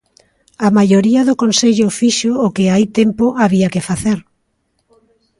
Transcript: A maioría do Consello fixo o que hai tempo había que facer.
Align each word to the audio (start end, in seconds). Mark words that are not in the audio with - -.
A 0.65 0.67
maioría 0.77 1.21
do 1.27 1.39
Consello 1.43 1.87
fixo 1.99 2.31
o 2.45 2.47
que 2.55 2.65
hai 2.73 2.83
tempo 2.99 3.25
había 3.43 3.67
que 3.73 3.85
facer. 3.89 4.19